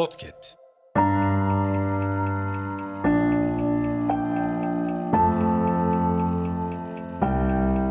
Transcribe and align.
Podcast. 0.00 0.56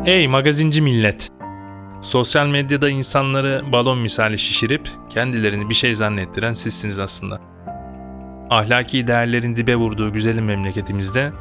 Ey 0.06 0.28
magazinci 0.28 0.82
millet! 0.82 1.30
Sosyal 2.02 2.46
medyada 2.46 2.88
insanları 2.88 3.62
balon 3.72 3.98
misali 3.98 4.38
şişirip 4.38 4.88
kendilerini 5.10 5.68
bir 5.68 5.74
şey 5.74 5.94
zannettiren 5.94 6.52
sizsiniz 6.52 6.98
aslında. 6.98 7.40
Ahlaki 8.50 9.06
değerlerin 9.06 9.56
dibe 9.56 9.76
vurduğu 9.76 10.12
güzelim 10.12 10.44
memleketimizde 10.44 11.32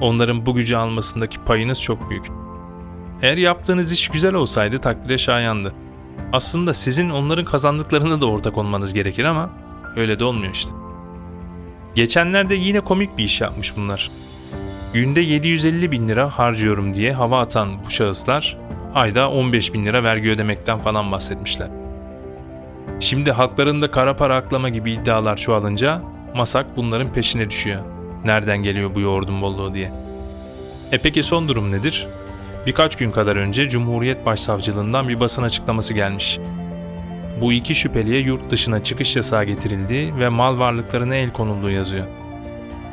onların 0.00 0.46
bu 0.46 0.54
gücü 0.54 0.76
almasındaki 0.76 1.44
payınız 1.44 1.82
çok 1.82 2.10
büyük. 2.10 2.26
Eğer 3.22 3.36
yaptığınız 3.36 3.92
iş 3.92 4.08
güzel 4.08 4.34
olsaydı 4.34 4.78
takdire 4.78 5.18
şayandı. 5.18 5.74
Aslında 6.32 6.74
sizin 6.74 7.10
onların 7.10 7.44
kazandıklarına 7.44 8.20
da 8.20 8.26
ortak 8.26 8.58
olmanız 8.58 8.92
gerekir 8.92 9.24
ama 9.24 9.67
öyle 9.96 10.18
de 10.18 10.24
olmuyor 10.24 10.54
işte. 10.54 10.70
Geçenlerde 11.94 12.54
yine 12.54 12.80
komik 12.80 13.18
bir 13.18 13.24
iş 13.24 13.40
yapmış 13.40 13.76
bunlar. 13.76 14.10
Günde 14.94 15.20
750 15.20 15.90
bin 15.90 16.08
lira 16.08 16.38
harcıyorum 16.38 16.94
diye 16.94 17.12
hava 17.12 17.40
atan 17.40 17.84
bu 17.86 17.90
şahıslar 17.90 18.56
ayda 18.94 19.30
15 19.30 19.74
bin 19.74 19.86
lira 19.86 20.04
vergi 20.04 20.30
ödemekten 20.30 20.78
falan 20.78 21.12
bahsetmişler. 21.12 21.68
Şimdi 23.00 23.32
haklarında 23.32 23.90
kara 23.90 24.16
para 24.16 24.36
aklama 24.36 24.68
gibi 24.68 24.92
iddialar 24.92 25.36
çoğalınca 25.36 26.02
Masak 26.34 26.76
bunların 26.76 27.12
peşine 27.12 27.50
düşüyor. 27.50 27.80
Nereden 28.24 28.62
geliyor 28.62 28.94
bu 28.94 29.00
yoğurdun 29.00 29.42
bolluğu 29.42 29.74
diye. 29.74 29.92
E 30.92 30.98
peki 30.98 31.22
son 31.22 31.48
durum 31.48 31.72
nedir? 31.72 32.06
Birkaç 32.66 32.96
gün 32.96 33.10
kadar 33.10 33.36
önce 33.36 33.68
Cumhuriyet 33.68 34.26
Başsavcılığından 34.26 35.08
bir 35.08 35.20
basın 35.20 35.42
açıklaması 35.42 35.94
gelmiş. 35.94 36.38
Bu 37.40 37.52
iki 37.52 37.74
şüpheliye 37.74 38.20
yurt 38.20 38.50
dışına 38.50 38.82
çıkış 38.82 39.16
yasağı 39.16 39.44
getirildi 39.44 40.14
ve 40.18 40.28
mal 40.28 40.58
varlıklarına 40.58 41.14
el 41.14 41.30
konulduğu 41.30 41.70
yazıyor. 41.70 42.06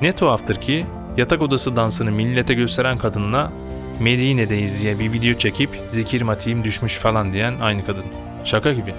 Ne 0.01 0.15
tuhaftır 0.15 0.55
ki 0.55 0.85
yatak 1.17 1.41
odası 1.41 1.75
dansını 1.75 2.11
millete 2.11 2.53
gösteren 2.53 2.97
kadınla 2.97 3.51
Medine'deyiz 3.99 4.81
diye 4.81 4.99
bir 4.99 5.13
video 5.13 5.37
çekip 5.37 5.69
zikir 5.91 6.21
matiğim 6.21 6.63
düşmüş 6.63 6.95
falan 6.95 7.33
diyen 7.33 7.53
aynı 7.61 7.85
kadın. 7.85 8.05
Şaka 8.43 8.73
gibi. 8.73 8.93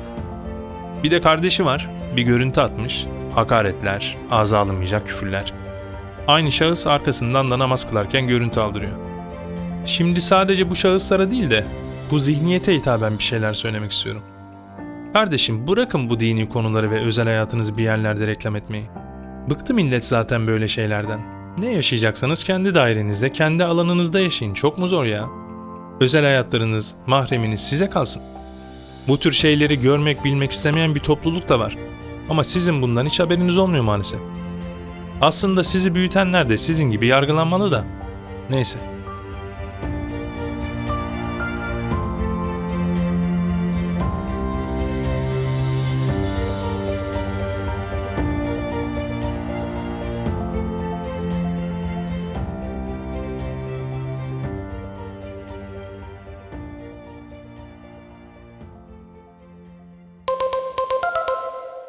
Bir 1.03 1.11
de 1.11 1.21
kardeşi 1.21 1.65
var, 1.65 1.91
bir 2.17 2.23
görüntü 2.23 2.61
atmış, 2.61 3.07
hakaretler, 3.35 4.17
ağza 4.31 4.59
alınmayacak 4.59 5.09
küfürler. 5.09 5.53
Aynı 6.29 6.53
şahıs 6.53 6.87
arkasından 6.87 7.51
da 7.51 7.59
namaz 7.59 7.89
kılarken 7.89 8.27
görüntü 8.27 8.61
aldırıyor. 8.61 8.93
Şimdi 9.87 10.21
sadece 10.21 10.71
bu 10.71 10.77
şahıslara 10.77 11.31
değil 11.31 11.51
de 11.51 11.65
bu 12.11 12.19
zihniyete 12.19 12.75
hitaben 12.75 13.19
bir 13.19 13.25
şeyler 13.25 13.55
söylemek 13.55 13.93
istiyorum. 13.93 14.23
Kardeşim 15.17 15.69
bırakın 15.69 16.11
bu 16.11 16.21
dini 16.21 16.49
konuları 16.49 16.91
ve 16.91 17.01
özel 17.01 17.25
hayatınızı 17.25 17.77
bir 17.77 17.83
yerlerde 17.83 18.27
reklam 18.27 18.57
etmeyi. 18.57 18.85
Bıktı 19.51 19.75
millet 19.75 20.07
zaten 20.07 20.47
böyle 20.47 20.69
şeylerden. 20.69 21.21
Ne 21.59 21.73
yaşayacaksanız 21.73 22.45
kendi 22.45 22.75
dairenizde, 22.75 23.33
kendi 23.33 23.65
alanınızda 23.65 24.21
yaşayın. 24.21 24.55
Çok 24.55 24.79
mu 24.79 24.89
zor 24.89 25.05
ya? 25.05 25.29
Özel 26.01 26.25
hayatlarınız, 26.25 26.95
mahreminiz 27.07 27.61
size 27.61 27.91
kalsın. 27.91 28.23
Bu 29.09 29.19
tür 29.19 29.33
şeyleri 29.33 29.81
görmek, 29.81 30.25
bilmek 30.25 30.53
istemeyen 30.53 30.95
bir 30.95 31.01
topluluk 31.01 31.49
da 31.49 31.59
var. 31.59 31.77
Ama 32.29 32.45
sizin 32.45 32.83
bundan 32.83 33.07
hiç 33.07 33.21
haberiniz 33.21 33.59
olmuyor 33.59 33.85
maalesef. 33.85 34.21
Aslında 35.21 35.65
sizi 35.65 35.95
büyütenler 35.95 36.49
de 36.49 36.59
sizin 36.59 36.91
gibi 36.91 37.07
yargılanmalı 37.07 37.73
da. 37.73 37.85
Neyse. 38.51 38.96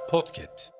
Podcast. 0.07 0.76